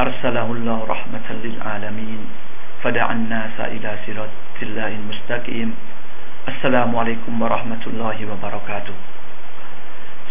[0.00, 2.20] أرسله الله رحمة للعالمين
[2.82, 5.68] فدعا الناس إلى صراط الله المستقيم
[6.48, 8.96] السلام عليكم ورحمة الله وبركاته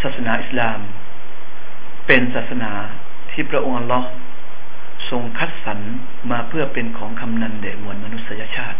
[0.01, 0.79] ศาสนาอิสลาม
[2.07, 2.71] เป็นศาสนา
[3.31, 4.09] ที่พระองค์อัลลอฮ์
[5.09, 5.79] ทรงคัดสรร
[6.31, 8.79] มาเพื่อเป็นของคำนันแด่มวลมนุษยชาติ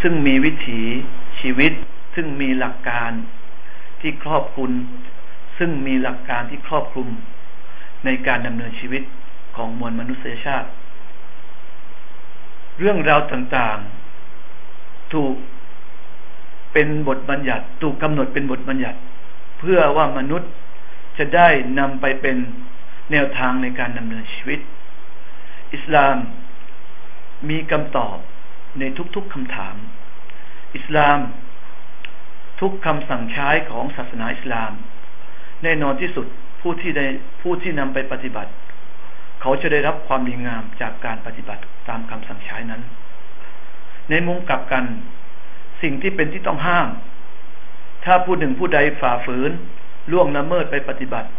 [0.00, 0.80] ซึ่งมีวิถี
[1.40, 1.72] ชีวิต
[2.14, 3.12] ซึ่งมีหลักการ
[4.00, 4.70] ที่ครอบคลุม
[5.58, 7.08] ซึ่งมีหลักการที่ครอบคลุม
[8.04, 9.02] ในการดำเนินชีวิต
[9.55, 10.69] ของมวลมนุษยชาติ
[12.79, 15.35] เรื่องราวต่างๆ ถูก
[16.73, 18.97] เป็นบทบัญญัติ ถูกกำหนดเป็นบทบัญญัติ
[19.59, 20.51] เพื่อว่ามนุษย์
[21.17, 21.47] จะได้
[21.79, 22.37] นำไปเป็น
[23.11, 24.59] แนวทางในการดำเนินชีวิต
[25.73, 26.15] อิสลาม
[27.49, 28.17] มีคำตอบ
[28.79, 28.83] ใน
[29.15, 29.75] ทุกๆคำถาม
[30.75, 31.19] อิสลาม
[32.59, 34.71] ทุกคำสั่งใช้ของศาสนาอิสลาม
[35.63, 36.25] แน่นอนที่สุด
[36.61, 37.05] ผู้ที่ได้
[37.41, 38.51] ผู้ที่นำไปปฏิบัติ
[39.45, 42.81] เขาจะได้รับความดีงามจากการปฏิบัติตามคำสั่งใช้นั้น
[44.09, 44.83] ในมุมกลับกัน
[45.81, 46.87] สิ่งที่เป็นที่ต้องห้าม
[48.05, 49.51] ถ้าผู้หนึ่งผู้ใดฝ่าฝืน
[50.11, 51.29] ล่วงละเมิดไปปฏิบัติ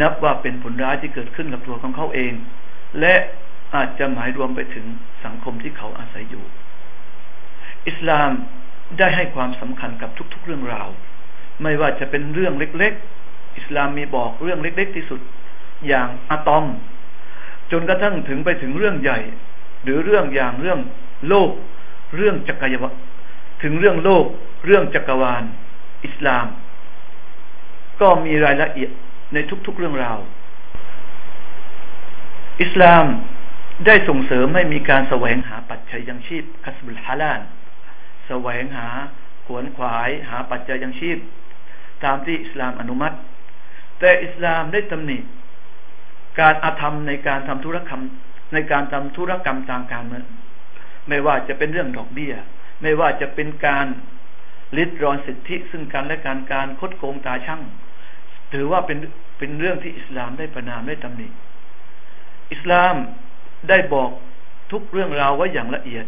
[0.00, 2.32] นับว่าเป็นผลร้ายที่เกิดขึ้นกับตัวของเขาเอง
[3.00, 3.14] และ
[3.74, 4.86] อาจจะหมายรวมไปถึง
[5.24, 6.44] สังคมที่เขาอาศัยอยู่
[7.88, 8.30] อิสลาม
[8.98, 10.88] ได้ให้ความสำคัญกับทุก ๆ เรื่องราว
[11.62, 12.92] ไม่ว่าจะเป็นเรื่องเล็ก
[13.24, 15.20] ๆ อิสลามมีบอกเรื่องเล็ก ๆ ที่สุด
[15.86, 16.64] อย่างอะตอม
[17.72, 19.18] จนกระทั่งถึงไปถึงเรื่องใหญ่
[19.84, 20.80] หรือเรื่องอย่างเรื่อง
[21.28, 21.50] โลก
[22.16, 22.90] เรื่องจักรยวา
[23.62, 24.24] ถึงเรื่องโลก
[24.66, 25.44] เรื่องจักรวาล
[26.04, 26.46] อิสลาม
[28.00, 28.90] ก็มีรายละเอียด
[29.32, 30.18] ในทุกๆเรื่องราว
[32.62, 33.04] อิสลาม
[33.86, 37.40] ได้ส่งเสริมให้มีการแสวงหาปัจจัยยังชีพคัสบุลฮาลาน
[38.26, 38.88] แสวงหา
[39.46, 41.18] ขวนขวายหาปัจจัยยังชีพ
[42.04, 43.16] ตามที่อิสลามอนุมัติ
[43.98, 45.18] แต่อิสลามได้ตำหนิ
[46.40, 48.02] การอาธรรมในการทำธุรกรรม
[48.52, 50.24] ในการทำธุรกรรมทางการเงิน
[51.08, 52.34] ไม่ว่าจะเป็นเรื่องดอกเบี้ย
[52.82, 53.86] ไม่ว่าจะเป็นการ
[54.76, 57.62] ลิดรอนสิทธิซึ่งกันและการการคดโกงตาช่าง
[58.52, 58.98] ถือว่าเป็น
[59.38, 61.28] เป็นเรื่องที่อิสลามได้ประนามได้ตำหนิ
[62.52, 62.94] อิสลาม
[63.68, 64.10] ได้บอก
[64.72, 66.06] ทุกเรื่องราวไว้อย่างละเอียด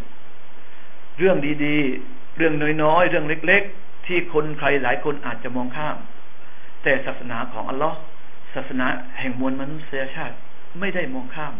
[1.17, 2.53] เรื่องดีๆ เรื่อง
[2.83, 5.97] น้อยๆ เรื่องเล็ก ๆ ที่คนใครหลายคนอาจจะมองข้าม
[6.83, 7.97] แต่ศาสนาของอัลลอฮ์
[8.55, 8.87] ศาสนา
[9.19, 10.35] แห่งมวลมนุษยชาติ
[10.79, 11.53] ไม่ได้มองข้าม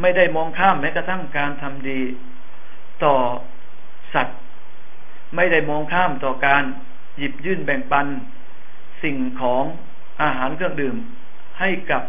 [0.00, 2.00] ไม่ได้มองข้ามแม้กระทั่งการทำดี
[3.04, 3.14] ต่อ
[4.14, 4.38] สัตว์
[5.36, 6.62] ไม่ได้มองข้ามต่อการ
[7.18, 8.06] หยิบยื่นแบ่งปัน
[9.02, 9.64] สิ่งของ
[10.22, 10.96] อาหารเครื่องดื่ม
[11.60, 12.02] ให้กับ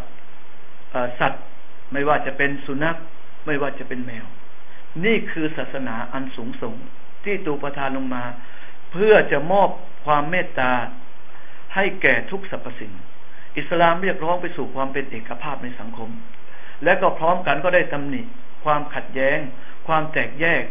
[1.20, 1.44] สัตว์
[1.92, 2.96] ไม่ว่าจะเป็นสุนัข
[3.46, 4.26] ไม่ว่าจะเป็นแมว
[5.04, 6.74] นี่คือศาสนาอันสูงส่ง
[7.24, 8.24] ที่ตูประทานลงมา
[8.92, 9.68] เพื่อจะมอบ
[10.04, 10.72] ความเมตตา
[11.74, 12.92] ให้แก่ทุกสรรพสิ่ง
[13.58, 16.10] อิสลามเรียกร้องไปสู่ความเป็นเอกภาพในสังคม
[16.84, 18.22] และก็พร้อมกันก็ได้ตำหนิ
[18.64, 19.38] ความขัดแย้ง
[19.86, 20.62] ความแตกแยก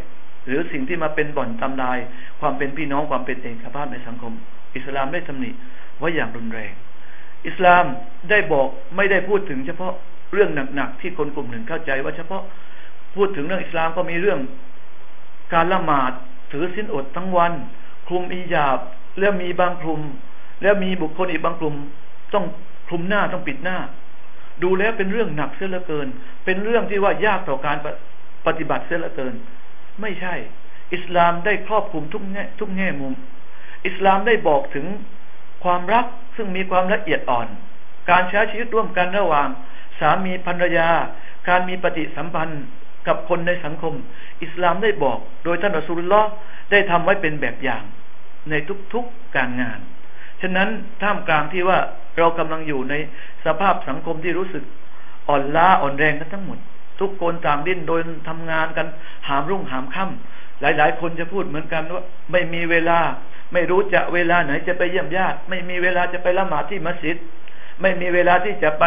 [0.46, 1.98] หรือสิ่งที่มาเป็นบ่อนทำลาย
[2.40, 4.34] ความเป็นพี่น้องความเป็นเอกภาพในสังคม
[4.76, 5.52] อิสลามได้ตำหนิ
[6.02, 6.74] ว่าอย่างรุนแรง
[7.48, 7.86] อิสลาม
[8.30, 9.94] ได้บอกไม่ได้พูดถึงเฉพาะ
[10.34, 12.44] เรื่องหนักๆที่คนกลุ่มหนึ่งเข้าใจว่าเฉพาะ
[13.16, 14.40] พูดถึงเรื่องอิสลามก็มีเรื่อง
[15.54, 16.12] การละหมาด
[16.52, 17.54] ถือสินอดทั้งวัน
[18.08, 18.80] คลุมอียาบ
[19.20, 20.02] แล้วมีบางกลุ่ม
[20.62, 21.76] แล้วมีบุคคลอีกบางกลุ่ม
[22.34, 22.46] ต้อง
[22.88, 23.78] คลุมหน้าต้องปิดหน้า
[24.64, 26.08] ดูแล้วเป็นเรื่องหนักเสียเหลือเกิน
[26.46, 27.78] เป็นเรื่องที่ว่ายากต่อการ
[28.48, 29.34] ปฏิบัติเสียเหลือเกิน
[30.02, 30.34] ไม่ใช่
[30.94, 33.14] อิสลามได้ครอบคลุมทุกแง่ทุกแง่มุม
[33.86, 34.86] อิสลามได้บอกถึง
[35.64, 36.06] ความรัก
[36.36, 37.48] ซึ่งมีความละเอียดอ่อน
[38.10, 39.48] การใช้ชีวิตร่วมกันระหว่าง
[40.00, 40.90] สามีภรรยา
[41.50, 42.64] การมีปฏิสัมพันธ์
[43.08, 43.94] กับคนในสังคม
[44.44, 46.30] อิสลามได้บอก โดยท่านอัสุลลอฮ์
[46.72, 47.84] ได้ทำไว้เป็นแบบอย่าง
[48.50, 48.54] ใน
[48.94, 49.80] ทุกๆการงาน
[50.42, 50.70] ฉะนั้น
[51.02, 51.80] ท่ามกลางที่ว่า
[52.18, 52.94] เรากำลังอยู่ใน
[53.46, 54.64] สภาพสังคมที่รู้สึก
[55.30, 56.60] อ่อนล้าอ่อนแรงกันทั้งหมด
[57.00, 58.88] ทุกคนต่างดิ้นโดยทำงานกัน
[59.28, 63.00] หามรุ่งหามค่ำหลาย ๆ คนจะพูดเหมือนกันว่า ไม่มีเวลา
[63.54, 67.18] ไม่รู้จะเวลาไหนจะไปเยี่ยมญาติไม่มีเวลาจะไปละหมาดที่มัสยิด
[67.82, 68.84] ไม่มีเวลาที่จะไป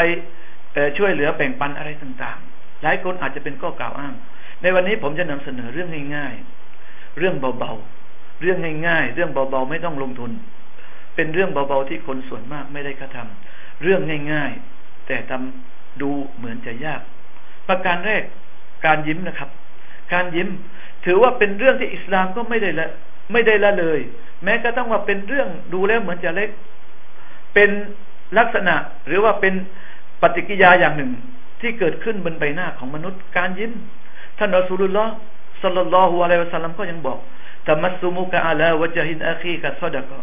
[0.98, 4.14] ช่วยเหลือแบ่งปันอะไรต่างๆ หลายคนอาจจะเป็นข้อกล่าวอ้าง
[4.62, 8.58] ในวันนี้ผมจะนำเสนอเรื่องง่ายๆ เรื่องเบาๆ เรื่อง
[8.88, 10.30] ง่ายๆ เรื่องเบาๆ ไม่ต้องลงทุน
[11.16, 14.00] เป็นเรื่องเบาๆที่คนส่วนมากไม่ได้กระทำเรื่อง
[14.32, 17.00] ง่าย ๆ แต่ทำดูเหมือนจะยาก
[17.68, 18.22] ประการแรก
[18.86, 19.50] การยิ้มนะครับ
[20.12, 20.48] การยิ้ม
[21.04, 22.88] ถือว่าเป็นเรื่องที่อิสลามก็ไม่ได้ละ
[23.32, 24.00] ไม่ได้ละเลย
[24.44, 26.50] แม้ก็ต้องว่าเป็นเรื่องดูแล้วเหมือนจะเล็ก
[27.54, 27.70] เป็น
[28.38, 28.74] ลักษณะ
[29.06, 29.54] หรือว่าเป็น
[30.22, 31.10] ปฏิกิยาอย่างหนึ่ง
[31.60, 33.72] ที่เกิดขึ้นบนใบหน้าของมนุษย์ การยิ้ม
[34.38, 35.12] ท่านอัสุลลอฮ์
[35.62, 37.18] สัลลัลลอฮุอะลัยฮิวะสัลลัมก็ยังบอก
[37.66, 40.18] ตมัสมุกะอาลาวะจฮินอาคีกัสซดะกะ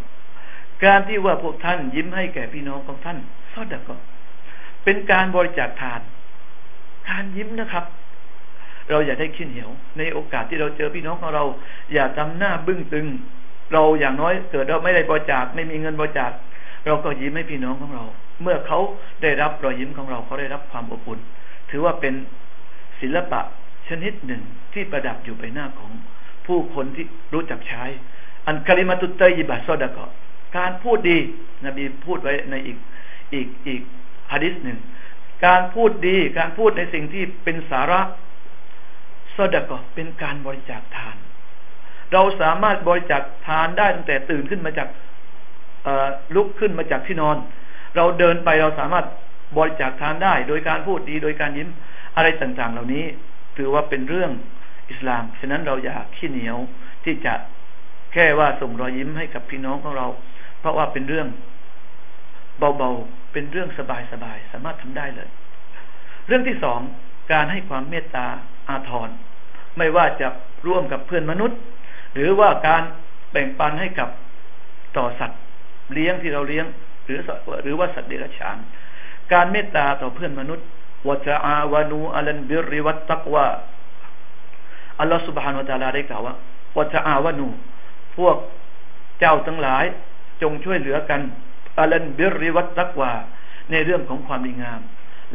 [0.83, 3.17] การที่ว่าพวกท่านยิ้มให้แก่พี่น้องของท่าน
[3.53, 3.99] ซอดะกะ
[4.83, 6.01] เป็นการบริจาคทาน
[7.09, 7.85] การยิ้มนะครับ
[8.89, 11.43] เราอย่าได้ขี้เหนียว ในโอกาสที่เราเจอพี่น้องของเรา
[11.93, 13.07] อย่าทำหน้าบึ้งตึง
[13.73, 16.31] เราอย่างน้อยเกิดเราไม่ได้บริจาคไม่มีเงินบริจาค
[16.85, 18.03] เราก็ยิ้มให้พี่น้องของเรา
[18.41, 18.79] เมื่อเขา
[19.21, 21.19] ได้รับรอยยิ้มของเราเขาได้รับความอบอุ่น
[21.69, 22.13] ถือว่าเป็น
[22.99, 23.41] ศิลปะ
[23.87, 24.41] ชนิดหนึ่ง
[24.73, 25.91] ที่ประดับอยู่ใบหน้าของ
[26.45, 27.83] ผู้คนที่รู้จักใช้
[28.47, 30.09] อันคาลิมาตุเตยิบัสซอดะกะ
[30.57, 31.17] การพูดดี
[31.65, 32.77] นบีพูดไว้ในอีก
[33.33, 33.81] อีกอีก
[34.31, 34.79] ฮะดิษหนึ่ง
[35.45, 38.01] การพูดดีการพูดในสิ่งที่เป็นสาระ
[39.35, 41.15] ซอดะกเป็นการบริจาคทาน
[42.13, 44.87] เราสามารถบริจาคทานได้ตั้งแต่ตื่นขึ้นมาจาก
[46.35, 47.37] ลุกขึ้นมาจากที่นอน
[47.95, 49.05] เราเดินไปเราสามารถ
[49.57, 51.69] บริจาคทานได้ โดยการพูดดีโดยการยิ้ม
[52.15, 53.05] อะไรต่างๆ เหล่านี้
[53.57, 54.31] ถือว่าเป็นเรื่อง
[54.89, 56.57] อิสลาม ฉะนั้นเราอย่าขี้เหนียว
[57.03, 57.33] ที่จะ
[58.13, 60.07] แค่ว่าส่งรอยยิ้มให้กับพี่น้องของเรา
[60.63, 61.27] เพราะว่าเป็นเรื่อง
[62.59, 63.79] เบาๆ เป็นเรื่องส
[64.23, 65.29] บายๆ สามารถทำได้เลย
[66.27, 66.79] เรื่องที่สอง
[67.31, 68.27] การให้ความเมตตา
[68.69, 69.09] อาทร
[69.77, 70.27] ไม่ว่าจะ
[70.67, 71.57] ร่วมกับเพื่อนมนุษย์
[72.13, 72.83] หรือว่าการ
[73.31, 74.09] แบ่งปันให้กับ
[74.97, 75.41] ต่อสัตว์
[75.93, 76.65] เลี้ยงที่เราเลี้ยง
[77.05, 77.19] หรือ
[77.63, 78.57] หรือว่าสัตว์เดรัจฉาน
[79.33, 80.65] การเมตตาต่อเพื่อนมนุษย์
[81.07, 83.47] วะจาอาวานูอัลันบิริวัตตักวา
[84.99, 86.35] อัลลอฮฺสุบฮานุตาลาได้กล่าวว่า
[86.77, 87.47] วะจาอาวานู
[88.17, 88.37] พวก
[89.19, 89.85] เจ้าทั้งหลาย
[90.41, 91.21] จงช่วยเหลือกัน
[91.79, 93.11] อัลันบิริวัตตักวา
[93.71, 94.81] ในเรื่องของความดีงาม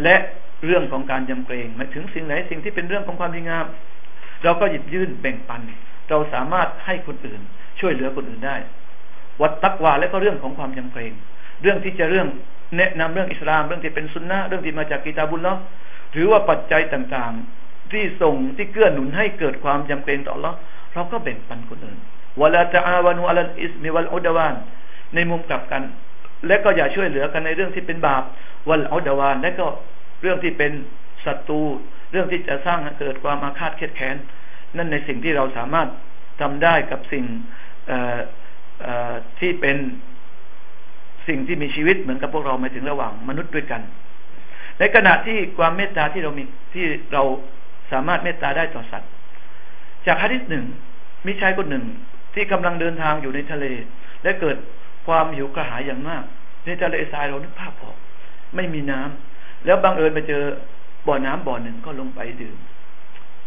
[0.03, 0.17] และ
[0.65, 3.67] เรื่องของการยำเกรงหมายถึงสิ่งไหนสิ่งที่เป็นเรื่องของความดีงาม
[4.45, 5.61] เราก็หยิบยื่นแบ่งปัน
[6.09, 7.41] เราสามารถให้คนอื่น
[7.81, 8.57] ช่วยเหลือคนอื่นได้
[9.41, 11.13] วัดตักวาและก็เรื่องของความยำเกรง
[11.63, 12.29] เรื่องที่จะเรื่อง
[12.77, 15.59] แนะนำเรื่องอิสลามเรื่องที่เป็นสุนนะเรื่องที่มาจากกิตาบุลเนาะ
[16.13, 20.53] หรือว่าปัจจัยต่างๆ ที่ส่งที่เกื้อหนุนให้เกิดความยำเกรงต่อเรา
[20.95, 21.99] เราก็แบ่งปันคนอื่น
[22.43, 24.55] วลาจะอาวานุอัลอิสมิวัลอุดวาน
[25.15, 25.83] ในมุมกลับกัน
[26.47, 28.23] และก็อย่าช่วยเหลือกันในเรื่องที่เป็นบาป
[28.69, 29.67] วัลอุดวานและก็
[30.23, 30.73] เรื่องที่เป็น
[31.25, 31.61] ศัตรู
[32.13, 34.17] เรื่องที่จะสร้างเกิดความอาฆาตเคียดแค้น
[34.77, 35.89] นั่นในสิ่งที่เราสามารถ
[36.41, 37.25] ทำได้กับสิ่ง
[39.41, 39.77] ที่เป็น
[41.29, 43.83] สิ่งที่มีชีวิตเหมือนกับพวกเราหมายถึงระหว่างมนุษย์ด้วยกัน
[44.79, 46.45] ในขณะที่ความเมตตาที่เรามี
[46.75, 47.23] ที่เรา
[47.93, 49.11] สามารถเมตตาได้ต่อสัตว์
[50.07, 50.65] จากฮะดิษหนึ่ง
[51.27, 51.85] มีชายคนหนึ่ง
[52.35, 53.67] ที่กำลังเดินทางอยู่ในทะเล
[54.23, 54.57] และเกิด
[55.09, 56.25] ความหิวกระหายอย่างมาก
[56.65, 57.97] ในทะเลทรายเรานึกภาพพอก
[58.57, 60.43] ไม่มีน้ำแล้วบังเอิญไปเจอ
[61.07, 62.59] บ่อน้ำบ่อหนึ่งก็ลงไปดื่ม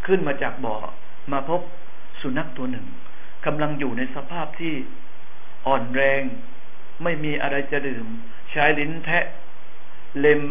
[0.05, 0.75] ขึ้นมาจากบ่อ
[1.31, 1.61] มาพบ
[2.21, 2.85] สุนัขตัวหนึ่ง
[3.45, 4.73] กำลังอยู่ในสภาพที่
[5.67, 6.21] อ่อนแรง
[7.03, 8.05] ไม่มีอะไรจะดื่ม
[8.51, 9.25] ใช้ลิ้นแทะ
[10.19, 10.41] เล็ม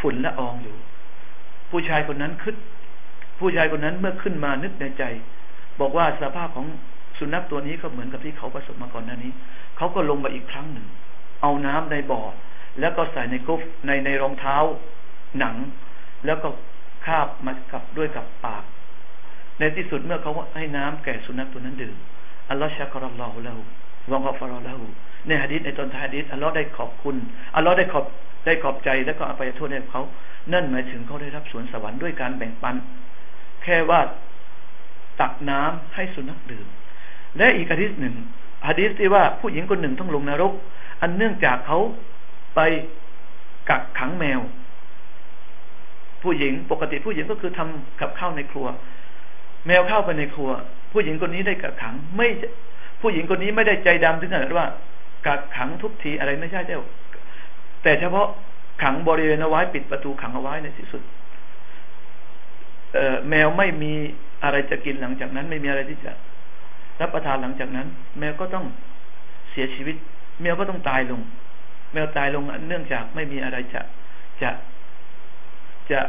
[0.00, 0.76] ฝุ่นละอองอยู่
[1.70, 2.56] ผู้ชายคนนั้นขึ้น
[3.38, 5.04] ผู้ชายคนนั้นเมื่อขึ้นมานึกในใจ
[5.80, 6.66] บอกว่าสภาพของ
[7.18, 9.32] สุนัขตัวนี้ก็เหมือนกับที่เขาประสบมาก่อนหน้านี้
[9.76, 10.86] เขาก็ลงไปอีกครั้งหนึ่ง
[11.42, 12.22] เอาน้ำในบ่อ
[12.80, 14.56] แล้วก็ใส่ในกุฟในในรองเท้า
[15.38, 15.56] หนัง
[16.26, 16.48] แล้วก็
[17.06, 18.64] คาบมากับด้วยกับปาก
[19.58, 21.96] ในที่สุดเมื่อเขาให้น้ำแก่สุนัขตัวนั้นดื่ม
[22.50, 23.58] อัลลอฮฺชักรอลอฮุแล้ว
[24.10, 24.86] วงกฟารอละหู
[25.26, 27.16] ในฮะดิษในตอนท้ายฮะดิษอัลลอฮ์ได้ขอบคุณ
[27.56, 28.04] อัลลอฮ์ได้ขอบ
[28.46, 30.02] ได้ขอบใจแล้วก็อภัยโทษให้เขา
[30.52, 32.76] นั่นหมายถึงเขาได้รับสวนสวรรค์ด้วยการแบ่งปัน
[33.62, 34.00] แค่ว่า
[35.20, 36.66] ตักน้ำให้สุนัขดื่ม
[37.36, 38.14] และอีกฮะดิษหนึ่ง
[38.68, 40.52] ฮะดิษที่ว่าผู้หญิงคนหนึ่งต้องลงนรก
[41.00, 41.78] อันเนื่องจากเขา
[42.54, 42.60] ไป
[43.70, 44.40] กักขังแมว
[46.22, 48.66] ผู้หญิงปกติผู้หญิงก็คือทำกับข้าวในครัว
[49.66, 50.50] แมวเข้าไปในครัว
[50.92, 52.28] ผู้หญิงคนนี้ได้กักขัง ไม่
[53.00, 54.66] ผู้หญิงคนนี้ไม่ได้ใจดำถึงขนาดว่า
[55.26, 56.82] กักขังทุกทีอะไรไม่ใช่เจ้า
[57.82, 58.28] แต่เฉพาะ
[58.82, 61.02] ขังบริเวณเอาไว้ปิดประตูขังเอาไว้ในที่สุด
[63.28, 63.92] แมวไม่มี
[64.44, 66.12] อะไรจะกินหลังจากนั้น ไม่มีอะไรที่จะ
[67.00, 67.86] รับประทานหลังจากนั้น
[68.18, 68.64] แมวก็ต้อง
[69.50, 69.96] เสียชีวิต
[70.42, 71.20] แมวก็ต้องตายลง
[71.92, 73.80] แมวตายลงเนื่องจากไม่มีอะไรจะ
[74.42, 74.50] จะ
[75.90, 76.00] จะ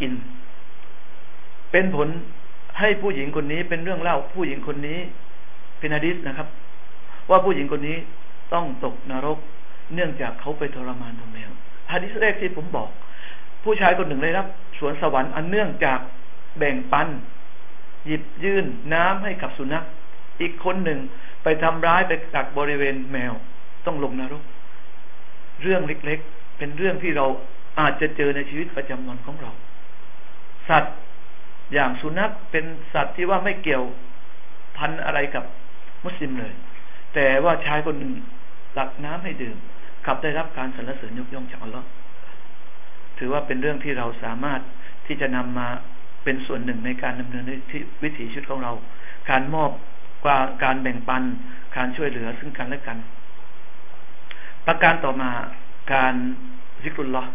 [0.00, 0.12] กิน
[1.72, 2.08] เป็นผล
[2.78, 4.98] ให้ผู้หญิงคนนี้เป็นเรื่องเล่าผู้หญิงคนนี้
[5.78, 6.48] เป็นอดิษนะครับ
[7.30, 7.96] ว่าผู้หญิงคนนี้
[8.54, 9.38] ต้องตกนรก
[9.94, 11.50] เนื่องจากเขาไปทรมานตัวแมว
[11.92, 12.88] ฮะดิษแรกที่ผมบอก
[13.64, 14.46] ผู้ชายคนหนึ่งได้รับ
[14.78, 15.98] สวนสวรรค์อันเนื่องจาก
[16.58, 17.08] แบ่งปัน
[18.06, 19.84] หยิบยื่นน้ำให้กับสุนัข
[20.40, 20.98] อีกคนหนึ่ง
[21.42, 23.32] ไปทำร้ายไปกักบริเวณแมว
[23.86, 24.42] ต้องลงนรก
[25.62, 27.26] เรื่องเล็กๆ เป็นเรื่องที่เรา
[27.80, 29.50] อาจจะเจอในชีวิตประจำวันของเรา
[30.68, 30.94] สัตว์
[31.72, 33.84] อย่างสุนัขเป็นสัตว์ที่ว่าไม่เกี่ยว
[34.76, 35.44] พันอะไรกับ
[36.04, 36.52] มุสลิมเลย
[37.14, 38.12] แต่ว่าชายคนหนึ่ง
[38.74, 39.56] หลักน้ำให้ดื่ม
[40.06, 41.86] ขับได้รับการสรรเสริญยกย่องจากอัลลอฮ์
[43.18, 44.60] ถือว่าเป็นเรื่องที่เราสามารถ
[45.06, 45.68] ที่จะนำมา
[46.23, 47.45] เป็นส่วนหนึ่งในการดำเนิน
[48.03, 48.71] วิถีชีวิตของเรา
[49.29, 49.71] การมอบ
[50.25, 51.23] กว่าการแบ่งปัน
[51.77, 52.97] การช่วยเหลือซึ่งกันและกัน
[54.65, 55.29] ประการต่อมา
[55.93, 56.13] การ
[56.83, 57.29] ซิกรุลลอฮ์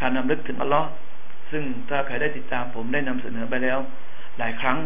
[0.00, 0.88] การนำลึกถึงอัลลอฮ์
[1.50, 3.78] ซึ่งถ้าใครได้ติดตามผมได้นำเสนอไปแล้ว
[4.38, 4.78] หลายครั้ง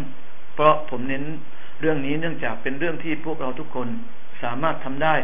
[0.55, 1.25] เพราะผมเน้น
[1.81, 3.89] เรื่องนี้เนื่องจากเป็นเรื่องที่พวกเราทุกคน
[4.43, 5.15] สามารถทำได้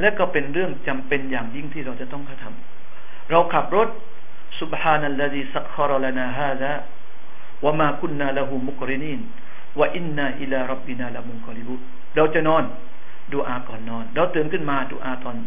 [0.00, 3.88] และก็เป็นเรื่องจำเป็นอย่างยิ่งที่เราจะต้องกระทำเราขับรถ
[4.60, 6.72] سبحان الذي سخر لنا هذا
[7.63, 9.19] ว่ามาคุณนาละหูมุกรินีน
[9.79, 11.75] ว่าอินนาอิลารับบินาละมุนคอริบุ
[12.15, 12.63] เราจะนอน
[13.33, 15.37] ดูอาก่อนนอน เราตื่นขึ้นมาดูอาตอน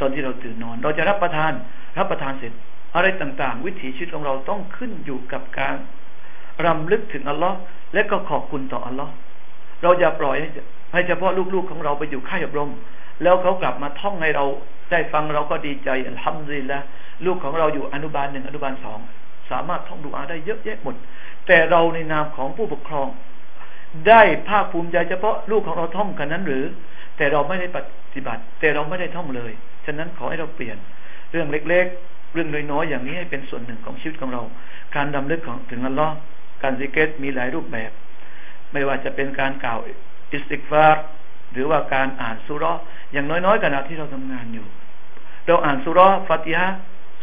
[0.00, 1.52] ตอนที่เราตื่นนอน เราจะรับประทาน
[1.98, 2.52] รับประทานเสร็จ
[2.94, 5.76] อะไรต่างๆ วิถีชีวิตของเราต้องขึ้นอยู่กับการ
[6.66, 7.56] รำลึกถึงอัลลอฮ์
[7.94, 9.12] และก็ขอบคุณต่ออัลลอฮ์
[9.82, 10.36] เราอย่าปล่อย
[10.92, 12.70] ให้เฉพาะลูกๆของเราไปอยู่ค่ายอบรม
[13.22, 14.44] แล้วเขากลับมาท่องให้เรา
[14.90, 16.78] ได้ฟังเราก็ดีใจอัลฮัมดุลิลละ
[17.26, 18.98] ลูกของเราอยู่อนุบาลหนึ่งอนุบาลสอง
[19.50, 20.94] สามารถท่องดูอาได้เยอะแยะหมด
[21.46, 23.08] แต่เราในนามของผู้ปกครอง
[24.08, 26.64] ได้ภาคภูมิใจเฉพาะลูกของเราท่องกันนั้นหรือ
[27.16, 27.78] แต่เราไม่ได้ป
[28.14, 29.52] ฏิบัติ แต่เราไม่ได้ท่องเลย
[29.86, 30.76] ฉะนั้นขอให้เราเปลี่ยน
[31.32, 34.42] เรื่องเล็ก ๆ เรื่องน้อยๆอย่างนี้ให้เป็นส่วนหนึ่งของชีวิตของเรา
[34.96, 36.14] การรำลึกของถึงอัลลอฮ์
[36.62, 37.90] การซิเกรมีหลายรูปแบบ
[38.72, 39.78] ไม่ว่าจะเป็นการกล่าว
[40.32, 41.04] อิสติกฟาร์
[41.52, 42.64] หรือว่าการอ่านสุร
[43.12, 44.66] อย่างน้อยๆขณะที่เราทำงานอยู่
[45.46, 46.66] เราอ่านสุรฟาติฮะ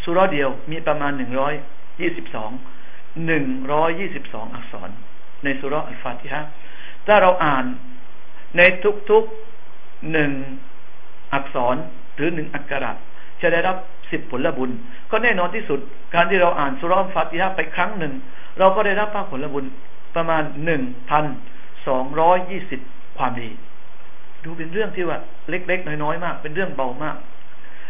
[0.03, 1.53] สุรเดียวมีประมาณหนึ่งร้อย
[2.02, 2.52] ยี่สิบสอง
[3.26, 4.90] หนึ่งร้อยยี่สิบสองอักษร
[5.44, 6.42] ในสุรอัลฟาติฮะ
[7.08, 7.66] ถ้าเราอ่าน
[8.58, 8.62] ใน
[9.10, 10.32] ทุกๆหนึ่ง
[11.34, 11.76] อักษร
[12.16, 12.92] หรือหนึ่งอักขระ
[13.42, 13.78] จะได้รับ
[14.12, 14.72] สิบผลบุญ
[15.12, 15.80] ก็แน่นอนที่สุด
[16.16, 18.14] การที่เราอ่านสุรอัลฟาติฮะไปครั้งหนึ่ง
[18.60, 19.66] เราก็ได้รับภาคผลบุญ
[20.16, 21.26] ประมาณหนึ่งพัน
[21.88, 22.82] สองร้อยยี่สิบ
[23.18, 23.50] ความดี
[24.44, 25.18] ดูเป็นเรื่องที่ว่า
[25.50, 27.18] เล็กๆ น้อยๆ มาก เป็นเรื่องเบามาก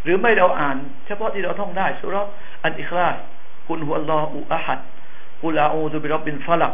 [0.04, 2.16] หรือไม่เราอ่าน เฉพาะที่เราท่องได้สุร
[2.64, 3.16] อันอิคลาส
[3.68, 4.80] กุลฮุอัลลอฮฺอะฮัด
[5.44, 6.74] กุลอาอูซุบิรับบินฟลัก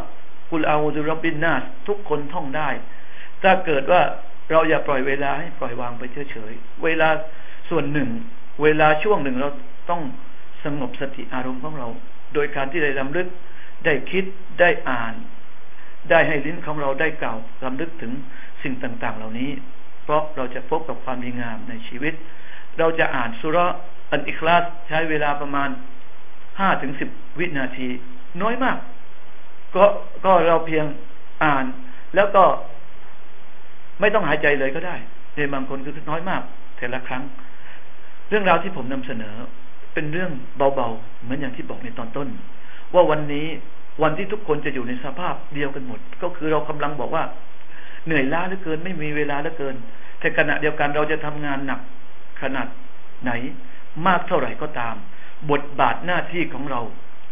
[0.50, 2.68] กุลอาอูซุบิรับบินนาสทุกคนท่องได้
[3.42, 4.02] ถ้าเกิดว่า
[4.50, 7.08] เราอย่าปล่อยเวลาให้ปล่อยวางไปเฉยๆเวลา
[7.70, 8.08] ส่วนหนึ่ง
[8.62, 9.48] เวลาช่วงหนึ่งเรา
[9.90, 10.02] ต้อง
[10.64, 11.88] สงบสติอารมณ์ของเรา
[12.34, 13.26] โดยการที่ได้รำลึก
[13.84, 14.24] ได้คิด
[14.60, 15.14] ได้อ่าน
[16.10, 18.12] ได้ให้ลิ้นของเราได้กล่าวรำลึกถึง
[18.62, 19.50] สิ่งต่าง ๆ เหล่านี้
[20.04, 22.14] เพราะเราจะพบกับความดีงามในชีวิต
[22.78, 23.58] เราจะอ่านสุร
[24.10, 25.68] อันอิคลาสใช้เวลาประมาณ
[26.60, 27.88] ห้าถึงสิบวินาที
[28.42, 28.76] น้อยมาก
[29.74, 29.84] ก็
[30.24, 30.84] ก็เราเพียง
[31.44, 31.64] อ่าน
[32.14, 32.44] แล้วก็
[34.00, 34.96] ไม่ต้องหายใจเลยก็ได้
[35.36, 36.42] ในบางคนคือน้อยมาก
[36.78, 37.22] แต่ละครั้ง
[38.28, 39.34] เรื่องราวที่ผมนำเสนอ
[39.94, 42.28] เป็นเรื่องเบาๆ เหมือนอย่างที่บอกในตอนต้น
[42.94, 43.46] ว่าวันนี้
[44.02, 47.24] วันที่ทุกคนจะอยู่ในสภาพเดียวกันหมด ก็คือเรากำลังบอกว่า
[48.06, 49.74] เหนื่อยล้าเหลือเกิน ไม่มีเวลาเหลือเกิน
[50.20, 51.80] แต่ขณะเดียวกันเราจะทำงานหนัก
[52.42, 52.68] ขนาด
[53.22, 53.32] ไหน
[54.06, 54.96] มากเท่าไหร่ก็ตาม
[55.50, 56.80] บทบาทหน้าที่ของเรา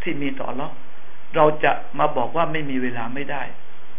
[0.02, 0.68] ที่มีต่อเรา
[1.36, 3.42] เราจะมาบอกว่าไม่มีเวลาไม่ได้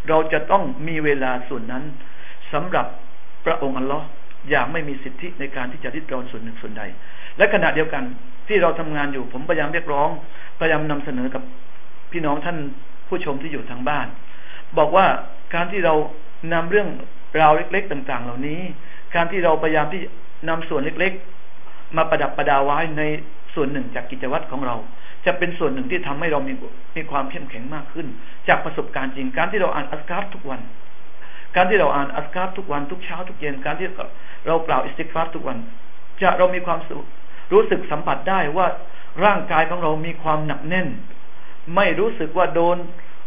[0.09, 1.83] เราจะต้องมีเวลาส่วนนั้น
[2.53, 2.85] สำหรับ
[3.45, 4.05] พระองค์อัลลอฮ์
[4.49, 6.83] อย่างไม่มีสิทธิในการที่จะริดรอนส่วนหนึ่งส่วนใด
[7.37, 8.03] และขณะเดียวกัน
[8.47, 10.09] ที่เราทำงานอยู่ผมพยายามเรียกร้อง
[10.59, 11.43] พยายามนำเสนอกับ
[12.11, 12.57] พี่น้องท่าน
[13.07, 14.07] ผู้ชมที่อยู่ทางบ้าน
[14.77, 15.05] บอกว่า
[15.55, 15.93] การที่เรา
[16.53, 16.89] นำเรื่อง
[17.41, 18.61] ราวเล็ก ๆ ต่าง ๆ เหล่านี้
[19.15, 20.01] การที่เราพยายามที่
[20.49, 21.13] นำส่วนเล็ก
[21.53, 23.03] ๆ มาประดับประดาไว้ใน
[23.59, 24.75] ส่วนหนึ่งจากกิจวัตรของเรา
[25.25, 26.53] จะเป็นส่วนหนึ่งที่ทำให้เรามี
[26.95, 28.07] มีความเข้มแข็งมากขึ้น
[28.47, 30.61] จากประสบการณ์จริงการที่เราอ่านอัสการทุกวัน
[31.55, 33.87] การที่เราอ่านอัสการทุกวันทุกเช้าทุกเย็นการที่
[34.47, 35.57] เรากล่าวอิสติกฟาร์ทุกวัน
[36.21, 36.79] จะเรามีความ
[37.53, 38.67] รู้สึกสัมผัสได้ว่า
[39.25, 40.87] ร่างกายของเรามีความหนักแน่น
[41.75, 42.77] ไม่รู้สึกว่าโดน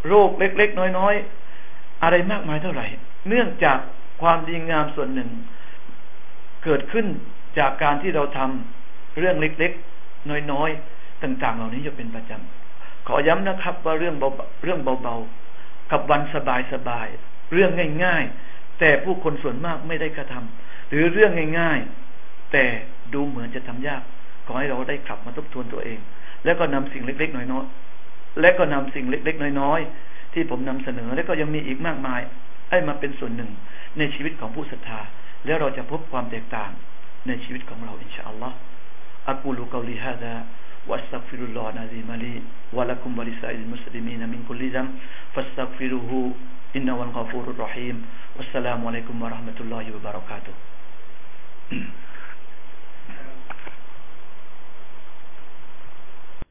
[0.08, 2.86] โรคเล็ก ๆ น้อยๆอะไรมากมายเท่าไหร่
[3.28, 3.78] เนื่องจาก
[4.22, 5.28] ความดีงามส่วนหนึ่ง
[6.64, 7.06] เกิดขึ้น
[7.58, 9.91] จากการที่เราทำเรื่องเล็กๆ
[10.52, 14.28] น้อยๆ ต่างๆ เหล่านี้จะเป็นประจำ ขอย้ำนะครับ ว่าเรื่องเบา
[14.64, 16.20] เรื่องเบาๆ กับวัน
[16.72, 17.70] สบายๆ เรื่อง
[18.04, 22.64] ง่ายๆ แต่ผู้คนส่วนมากไม่ได้กระทำ หรือเรื่องง่ายๆ แต่
[23.14, 24.02] ดูเหมือนจะทำยาก
[24.46, 25.98] ขอให้เราได้กลับมาทบทวนตัวเอง
[26.44, 32.20] แล้วก็นำสิ่งเล็กๆ น้อยๆ และก็นำสิ่งเล็กๆ น้อยๆ ที่ผมนำเสนอ และก็ยังมีอีกมากมาย
[32.70, 33.50] ให้มาเป็นส่วนหนึ่ง
[33.98, 35.00] ในชีวิตของผู้ศรัทธา
[35.46, 36.70] แล้วเราจะพบความแตกต่าง
[37.26, 38.56] ในชีวิตของเราอินชาอัลลอฮ์
[39.28, 40.44] أقول قولي هذا
[40.86, 44.90] وأستغفر الله العظيم لي ولكم ولسائر المسلمين من كل ذنب
[45.34, 46.32] فاستغفروه
[46.76, 50.54] إنه الغفور الرحيم والسلام عليكم ورحمة الله وبركاته